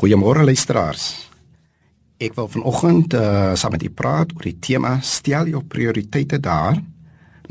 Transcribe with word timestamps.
Goeiemôre 0.00 0.46
luisteraars. 0.48 1.28
Ek 2.16 2.32
wil 2.32 2.46
vanoggend 2.48 3.12
uh, 3.12 3.50
saam 3.52 3.74
met 3.74 3.82
u 3.84 3.90
praat 3.92 4.30
oor 4.32 4.46
die 4.46 4.56
tema 4.56 4.94
stel 5.04 5.50
jou 5.52 5.60
prioriteite 5.60 6.38
daar 6.40 6.78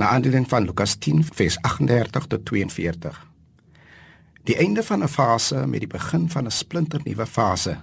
na 0.01 0.07
aanleiding 0.15 0.47
van 0.49 0.65
Lukas 0.65 0.95
10 0.97 1.21
vers 1.29 1.59
38 1.61 2.25
tot 2.31 2.47
42. 2.49 3.19
Die 4.49 4.57
einde 4.65 4.81
van 4.81 5.05
'n 5.05 5.11
fase 5.13 5.67
met 5.67 5.85
die 5.85 5.91
begin 5.93 6.25
van 6.29 6.49
'n 6.49 6.57
splinternuwe 6.57 7.29
fase 7.29 7.77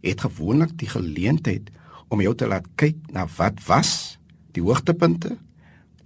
het 0.00 0.24
gewoonlik 0.24 0.72
die 0.80 0.88
geleentheid 0.88 1.68
om 2.08 2.20
jou 2.20 2.34
te 2.34 2.48
laat 2.48 2.64
kyk 2.74 2.96
na 3.12 3.28
wat 3.36 3.60
was, 3.66 4.16
die 4.52 4.62
hoogtepunte, 4.62 5.36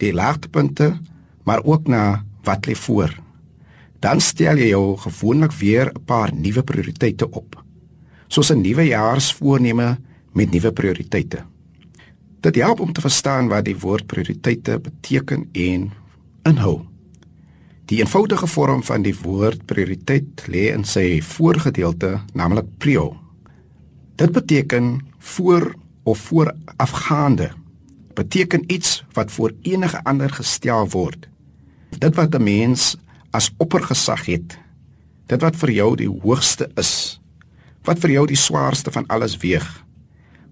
die 0.03 0.13
laagtepunte, 0.13 0.99
maar 1.45 1.63
ook 1.63 1.87
na 1.87 2.25
wat 2.43 2.67
lê 2.67 2.75
voor. 2.75 3.15
Dan 4.01 4.21
stel 4.21 4.57
jy 4.57 4.75
jou 4.75 4.97
gewoonlik 4.97 5.53
weer 5.53 5.93
'n 5.95 6.05
paar 6.05 6.35
nuwe 6.35 6.63
prioriteite 6.63 7.31
op 7.31 7.70
soos 8.31 8.51
'n 8.51 8.61
nuwe 8.63 8.85
jaarsvoorneme 8.87 9.99
met 10.33 10.51
nuwe 10.51 10.73
prioriteite. 10.73 11.43
Dit 12.41 12.55
help 12.55 12.81
om 12.81 12.93
te 12.93 13.01
verstaan 13.01 13.49
wat 13.49 13.65
die 13.65 13.79
woord 13.79 14.07
prioriteite 14.07 14.79
beteken 14.79 15.49
en 15.53 15.91
inhou. 16.43 16.81
Die 17.85 17.99
eenvoudige 17.99 18.47
vorm 18.47 18.83
van 18.83 19.03
die 19.03 19.15
woord 19.23 19.67
prioriteit 19.67 20.47
lê 20.47 20.71
in 20.73 20.85
sy 20.85 21.21
voorgedeelte, 21.23 22.21
naamlik 22.33 22.67
prio. 22.79 23.17
Dit 24.15 24.33
beteken 24.33 25.07
voor 25.19 25.75
of 26.03 26.19
voorafgaande. 26.19 27.51
Beteken 28.15 28.63
iets 28.67 29.05
wat 29.13 29.33
voor 29.33 29.53
enige 29.63 30.05
ander 30.05 30.31
gestel 30.31 30.89
word. 30.89 31.29
Dit 31.99 32.15
wat 32.15 32.35
'n 32.35 32.43
mens 32.43 32.97
as 33.31 33.51
oppergesag 33.57 34.27
het. 34.27 34.59
Dit 35.27 35.41
wat 35.41 35.57
vir 35.57 35.71
jou 35.71 35.97
die 35.97 36.09
hoogste 36.23 36.71
is 36.75 37.20
wat 37.91 37.99
vir 38.05 38.13
jou 38.15 38.29
die 38.31 38.39
swaarste 38.39 38.93
van 38.95 39.09
alles 39.11 39.35
weeg, 39.43 39.67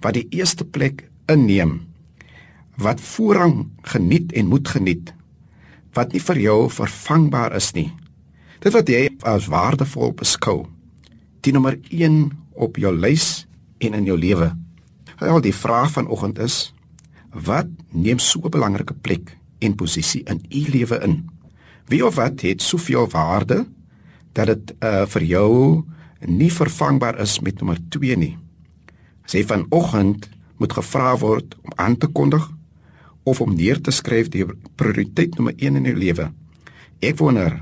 wat 0.03 0.17
die 0.17 0.27
eerste 0.35 0.67
plek 0.67 1.05
inneem, 1.31 1.85
wat 2.79 3.03
voorrang 3.15 3.69
geniet 3.87 4.33
en 4.35 4.51
moet 4.51 4.67
geniet, 4.67 5.13
wat 5.95 6.15
nie 6.15 6.23
vir 6.23 6.41
jou 6.43 6.59
vervangbaar 6.73 7.55
is 7.55 7.71
nie. 7.77 7.93
Dit 8.59 8.75
wat 8.75 8.91
jy 8.91 9.05
as 9.23 9.47
waardevol 9.51 10.17
beskou, 10.19 10.65
die 11.47 11.55
nommer 11.55 11.79
1 11.95 12.33
op 12.59 12.79
jou 12.83 12.91
lys 12.91 13.47
en 13.79 13.95
in 13.95 14.09
jou 14.09 14.19
lewe. 14.19 14.51
Al 15.23 15.43
die 15.43 15.55
vraag 15.55 15.93
vanoggend 15.95 16.39
is: 16.43 16.73
Wat 17.31 17.71
neem 17.91 18.19
so 18.19 18.41
'n 18.43 18.51
belangrike 18.51 18.95
plek 18.95 19.37
en 19.59 19.75
posisie 19.75 20.23
in 20.27 20.43
u 20.51 20.71
lewe 20.71 20.99
in? 21.03 21.31
Wie 21.87 22.07
of 22.07 22.15
wat 22.15 22.41
het 22.41 22.63
soveel 22.63 23.07
waarde 23.09 23.67
dat 24.33 24.47
dit 24.47 24.75
uh, 24.83 25.07
vir 25.07 25.23
jou 25.23 25.85
nie 26.27 26.51
vervangbaar 26.53 27.21
is 27.21 27.41
met 27.41 27.61
nommer 27.61 27.79
2 27.89 28.17
nie. 28.17 28.37
Sê 29.29 29.45
vanoggend 29.47 30.29
moet 30.59 30.73
gevra 30.73 31.17
word 31.19 31.55
om 31.63 31.73
aan 31.77 31.97
te 31.97 32.07
kondig 32.07 32.49
of 33.23 33.41
om 33.41 33.55
neer 33.55 33.81
te 33.81 33.93
skryf 33.95 34.31
die 34.33 34.47
prioriteit 34.77 35.37
nommer 35.37 35.55
1 35.57 35.77
in 35.77 35.85
jou 35.85 35.97
lewe. 35.99 36.31
Ek 37.05 37.19
wonder, 37.21 37.61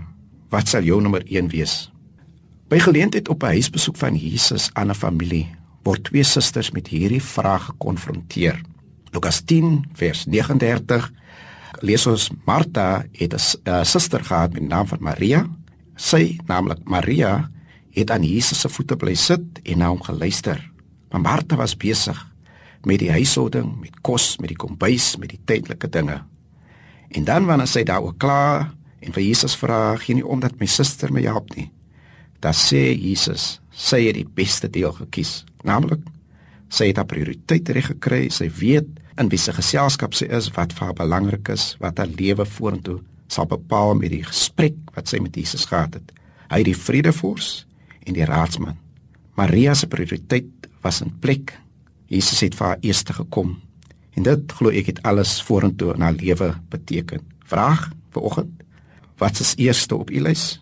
wat 0.51 0.71
sal 0.71 0.87
jou 0.87 1.01
nommer 1.03 1.25
1 1.27 1.51
wees? 1.53 1.91
By 2.71 2.79
geleentheid 2.83 3.29
op 3.29 3.43
'n 3.43 3.59
huisbesoek 3.59 3.97
van 3.97 4.17
Jesus 4.17 4.71
aan 4.75 4.91
'n 4.91 4.95
familie 4.95 5.47
word 5.85 6.05
twee 6.05 6.25
susters 6.25 6.71
met 6.71 6.89
hierdie 6.89 7.23
vraag 7.23 7.71
gekonfronteer. 7.71 8.61
Lukas 9.13 9.43
10 9.45 9.85
vers 9.95 10.25
39 10.27 11.13
lees 11.81 12.07
ons 12.07 12.31
Martha 12.45 13.05
het 13.13 13.35
'n 13.35 13.85
suster 13.85 14.25
gehad 14.25 14.53
met 14.53 14.61
die 14.61 14.69
naam 14.69 14.87
van 14.87 14.99
Maria. 15.01 15.47
Sy, 15.97 16.39
naamlik 16.47 16.79
Maria, 16.85 17.51
het 17.97 18.11
aan 18.13 18.25
Jesus 18.25 18.61
se 18.61 18.69
voete 18.69 18.97
bly 19.01 19.15
sit 19.17 19.61
en 19.65 19.81
na 19.81 19.89
hom 19.89 20.03
geluister. 20.05 20.61
Maar 21.11 21.21
Martha 21.25 21.57
was 21.57 21.77
besig 21.77 22.19
met 22.87 23.01
die 23.01 23.11
huishouding, 23.11 23.73
met 23.81 24.01
kos, 24.05 24.37
met 24.39 24.53
die 24.53 24.59
kombuis, 24.61 25.17
met 25.19 25.33
die 25.33 25.41
tydelike 25.45 25.89
dinge. 25.91 26.21
En 27.09 27.25
dan 27.25 27.47
wanneer 27.49 27.71
sy 27.71 27.83
daaroor 27.89 28.15
klaar 28.21 28.69
en 29.01 29.13
vir 29.13 29.23
Jesus 29.23 29.57
vra, 29.57 29.97
"Geen 29.97 30.17
nie 30.17 30.27
omdat 30.27 30.61
my 30.61 30.67
suster 30.67 31.13
my 31.13 31.23
help 31.23 31.57
nie." 31.57 31.71
Dan 32.41 32.53
sê 32.53 32.95
Jesus, 32.95 33.61
sy 33.71 34.07
het 34.07 34.15
die 34.15 34.29
beste 34.35 34.71
deel 34.71 34.93
gekies, 34.93 35.45
naamlik 35.63 36.01
sy 36.69 36.91
het 36.91 36.97
haar 36.97 37.07
prioriteit 37.07 37.69
reg 37.69 37.87
gekry, 37.87 38.29
sy 38.31 38.49
weet 38.51 38.89
in 39.21 39.29
wie 39.29 39.39
se 39.39 39.53
geselskap 39.53 40.15
sy 40.15 40.27
is, 40.27 40.51
wat 40.57 40.73
vir 40.73 40.87
haar 40.87 40.95
belangrik 40.95 41.49
is, 41.49 41.77
wat 41.81 41.99
haar 41.99 42.07
lewe 42.07 42.45
vorentoe 42.45 43.01
sal 43.29 43.47
bepaal 43.47 43.95
met 43.99 44.11
die 44.11 44.23
gesprek 44.23 44.75
wat 44.95 45.09
sy 45.09 45.19
met 45.19 45.35
Jesus 45.35 45.67
gehad 45.67 45.95
het. 45.95 46.13
Hy 46.51 46.59
het 46.63 46.69
die 46.69 46.79
vredefors 46.79 47.66
en 48.07 48.17
die 48.17 48.27
raadsman. 48.27 48.79
Maria 49.37 49.75
se 49.75 49.89
prioriteit 49.91 50.69
was 50.85 51.03
in 51.05 51.13
plek. 51.21 51.53
Jesus 52.07 52.41
het 52.41 52.55
vir 52.57 52.67
haar 52.67 52.83
eerste 52.87 53.13
gekom. 53.17 53.57
En 54.17 54.25
dit 54.25 54.53
glo 54.59 54.73
ek 54.73 54.93
het 54.95 55.03
alles 55.05 55.37
vorentoe 55.45 55.93
in 55.95 56.05
haar 56.07 56.17
lewe 56.17 56.55
beteken. 56.73 57.21
Vraag 57.47 57.91
vir 58.15 58.23
oggend, 58.23 58.63
wat 59.21 59.41
is 59.41 59.55
eerste 59.61 59.97
op 59.97 60.11
u 60.11 60.21
lys? 60.21 60.57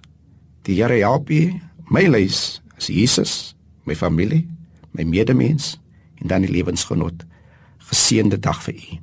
Die 0.66 0.81
Here 0.81 0.99
help 1.03 1.31
u. 1.31 1.53
My 1.93 2.06
lys 2.09 2.62
is 2.78 2.88
Jesus, 2.88 3.55
my 3.84 3.94
familie, 3.94 4.47
my 4.97 5.05
medemens 5.05 5.75
en 6.22 6.32
dan 6.32 6.47
die 6.47 6.50
lewensgenot. 6.50 7.26
Geseënde 7.91 8.38
dag 8.41 8.62
vir 8.65 8.75
u. 8.75 8.99